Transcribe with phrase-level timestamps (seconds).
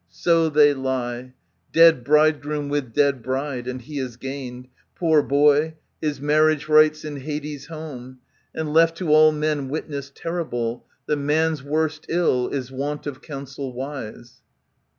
[0.09, 1.35] So they lie.
[1.71, 7.17] Dead bridegroom with dead bride, and he has gained, Poor boy, his marriage rites in
[7.17, 8.17] Hades' home,
[8.57, 10.87] ^^^ And left to all men witness terrible.
[11.05, 14.41] That man's worst ill is want of counsel wise.